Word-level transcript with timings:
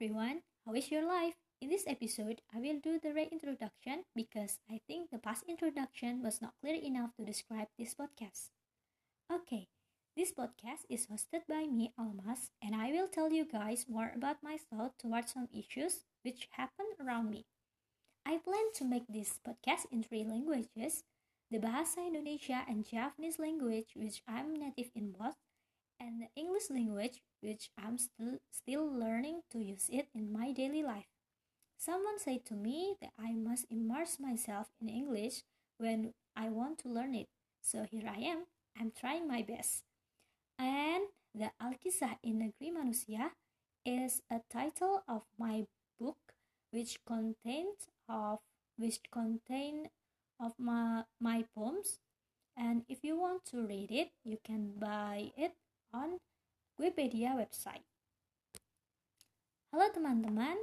is 0.00 0.90
your 0.90 1.06
life? 1.08 1.34
In 1.60 1.70
this 1.70 1.84
episode, 1.86 2.42
I 2.54 2.60
will 2.60 2.80
do 2.82 3.00
the 3.02 3.14
reintroduction 3.14 4.04
because 4.14 4.58
I 4.70 4.80
think 4.86 5.10
the 5.10 5.18
past 5.18 5.44
introduction 5.48 6.22
was 6.22 6.42
not 6.42 6.52
clear 6.60 6.74
enough 6.74 7.16
to 7.16 7.24
describe 7.24 7.68
this 7.78 7.94
podcast. 7.94 8.50
Okay, 9.32 9.68
this 10.14 10.32
podcast 10.32 10.84
is 10.90 11.06
hosted 11.06 11.48
by 11.48 11.64
me, 11.64 11.92
Almas, 11.98 12.50
and 12.62 12.74
I 12.74 12.92
will 12.92 13.08
tell 13.08 13.32
you 13.32 13.46
guys 13.46 13.86
more 13.88 14.12
about 14.14 14.42
myself 14.42 14.92
towards 14.98 15.32
some 15.32 15.48
issues 15.52 16.04
which 16.22 16.48
happen 16.50 16.86
around 17.00 17.30
me. 17.30 17.46
I 18.26 18.36
plan 18.36 18.72
to 18.74 18.84
make 18.84 19.06
this 19.08 19.40
podcast 19.40 19.86
in 19.90 20.02
three 20.02 20.24
languages 20.24 21.04
the 21.50 21.58
Bahasa 21.58 22.04
Indonesia 22.06 22.64
and 22.68 22.84
Japanese 22.84 23.38
language, 23.38 23.92
which 23.94 24.22
I'm 24.28 24.52
native 24.52 24.90
in 24.94 25.12
both, 25.12 25.36
and 26.00 26.20
the 26.20 26.28
English 26.36 26.70
language, 26.70 27.22
which 27.40 27.70
I'm 27.78 27.98
still, 27.98 28.38
still 28.50 28.86
learning 28.86 29.42
to 29.52 29.58
use 29.58 29.88
it 29.90 30.08
in 30.14 30.32
my 30.32 30.52
daily 30.52 30.82
life. 30.82 31.06
Someone 31.78 32.18
said 32.18 32.44
to 32.46 32.54
me 32.54 32.96
that 33.00 33.12
I 33.18 33.32
must 33.32 33.66
immerse 33.70 34.18
myself 34.18 34.68
in 34.80 34.88
English 34.88 35.42
when 35.78 36.14
I 36.34 36.48
want 36.48 36.78
to 36.80 36.88
learn 36.88 37.14
it. 37.14 37.28
So 37.62 37.84
here 37.90 38.08
I 38.08 38.20
am. 38.20 38.46
I'm 38.78 38.92
trying 38.98 39.28
my 39.28 39.42
best. 39.42 39.82
And 40.58 41.04
the 41.34 41.50
Alkisah 41.60 42.16
in 42.22 42.38
Negeri 42.38 42.72
Manusia 42.72 43.30
is 43.84 44.22
a 44.30 44.40
title 44.50 45.02
of 45.06 45.22
my 45.38 45.66
book 46.00 46.16
which 46.70 46.98
contains 47.06 47.88
of 48.08 48.38
which 48.76 49.00
contain 49.12 49.88
of 50.40 50.52
my, 50.58 51.04
my 51.20 51.44
poems 51.54 51.98
and 52.56 52.84
if 52.88 53.04
you 53.04 53.18
want 53.18 53.44
to 53.46 53.66
read 53.66 53.90
it 53.90 54.10
you 54.24 54.38
can 54.44 54.72
buy 54.78 55.32
it 55.36 55.52
on 55.96 56.20
Wikipedia 56.76 57.32
website. 57.32 57.80
Halo 59.72 59.88
teman-teman, 59.96 60.60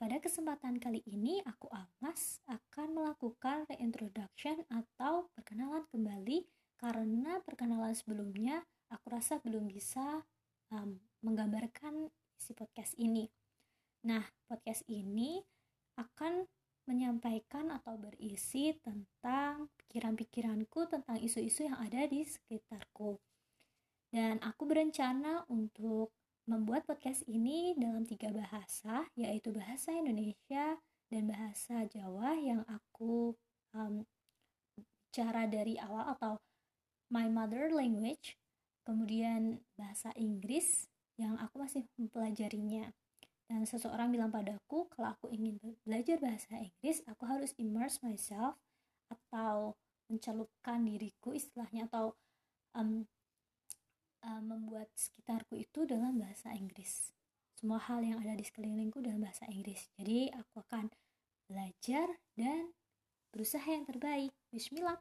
pada 0.00 0.16
kesempatan 0.16 0.80
kali 0.80 1.04
ini 1.04 1.44
aku 1.44 1.68
Almas 1.68 2.40
akan 2.48 2.96
melakukan 2.96 3.68
reintroduction 3.68 4.64
atau 4.72 5.28
perkenalan 5.36 5.84
kembali 5.92 6.48
karena 6.80 7.40
perkenalan 7.44 7.92
sebelumnya 7.92 8.64
aku 8.88 9.12
rasa 9.12 9.36
belum 9.44 9.68
bisa 9.68 10.24
um, 10.72 10.96
menggambarkan 11.20 12.08
isi 12.40 12.56
podcast 12.56 12.96
ini. 12.96 13.28
Nah, 14.08 14.24
podcast 14.48 14.88
ini 14.88 15.40
akan 16.00 16.48
menyampaikan 16.88 17.72
atau 17.76 18.00
berisi 18.00 18.72
tentang 18.80 19.68
pikiran-pikiranku 19.84 20.86
tentang 20.88 21.20
isu-isu 21.20 21.68
yang 21.68 21.76
ada 21.76 22.08
di 22.08 22.24
sekitarku. 22.24 23.20
Dan 24.16 24.40
aku 24.40 24.64
berencana 24.64 25.44
untuk 25.52 26.08
membuat 26.48 26.88
podcast 26.88 27.20
ini 27.28 27.76
dalam 27.76 28.08
tiga 28.08 28.32
bahasa, 28.32 29.04
yaitu 29.12 29.52
bahasa 29.52 29.92
Indonesia 29.92 30.80
dan 31.12 31.28
bahasa 31.28 31.84
Jawa 31.84 32.32
yang 32.40 32.64
aku 32.64 33.36
um, 33.76 34.08
bicara 34.72 35.44
dari 35.44 35.76
awal 35.76 36.16
atau 36.16 36.40
my 37.12 37.28
mother 37.28 37.68
language, 37.68 38.40
kemudian 38.88 39.60
bahasa 39.76 40.16
Inggris 40.16 40.88
yang 41.20 41.36
aku 41.36 41.60
masih 41.60 41.84
mempelajarinya. 42.00 42.96
Dan 43.52 43.68
seseorang 43.68 44.16
bilang 44.16 44.32
padaku, 44.32 44.88
kalau 44.96 45.12
aku 45.12 45.28
ingin 45.28 45.60
belajar 45.84 46.16
bahasa 46.24 46.56
Inggris, 46.56 47.04
aku 47.04 47.28
harus 47.28 47.52
immerse 47.60 48.00
myself 48.00 48.56
atau 49.12 49.76
mencelupkan 50.08 50.88
diriku 50.88 51.36
istilahnya 51.36 51.84
atau 51.92 52.16
um, 52.72 53.04
um, 54.24 54.42
membuat 54.46 54.88
sekitarku 54.96 55.58
itu 55.58 55.84
dengan 55.84 56.16
bahasa 56.16 56.54
Inggris. 56.54 57.12
Semua 57.56 57.80
hal 57.80 58.04
yang 58.04 58.20
ada 58.20 58.36
di 58.36 58.44
sekelilingku 58.44 59.00
dalam 59.00 59.24
bahasa 59.24 59.48
Inggris. 59.48 59.88
Jadi 59.96 60.28
aku 60.32 60.60
akan 60.60 60.92
belajar 61.48 62.08
dan 62.36 62.72
berusaha 63.32 63.64
yang 63.64 63.88
terbaik. 63.88 64.32
Bismillah. 64.52 65.00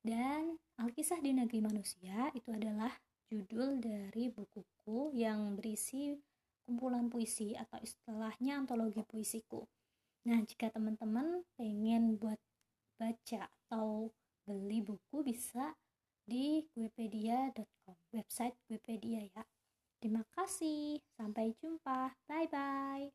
Dan 0.00 0.56
Alkisah 0.80 1.20
di 1.20 1.36
Negeri 1.36 1.60
Manusia 1.60 2.32
itu 2.32 2.48
adalah 2.52 2.92
judul 3.28 3.80
dari 3.84 4.32
bukuku 4.32 5.12
yang 5.12 5.54
berisi 5.54 6.16
kumpulan 6.64 7.10
puisi 7.12 7.52
atau 7.52 7.76
istilahnya 7.82 8.60
antologi 8.60 9.04
puisiku. 9.04 9.64
Nah, 10.28 10.40
jika 10.44 10.68
teman-teman 10.72 11.44
pengen 11.56 12.16
buat 12.20 12.36
baca 13.00 13.48
atau 13.48 14.12
beli 14.44 14.84
buku 14.84 15.24
bisa 15.24 15.72
di 16.30 16.62
wikipedia.com, 16.78 17.98
website 18.14 18.54
Wikipedia 18.70 19.26
ya. 19.34 19.42
Terima 19.98 20.22
kasih, 20.30 21.02
sampai 21.18 21.58
jumpa, 21.58 22.14
bye-bye. 22.30 23.10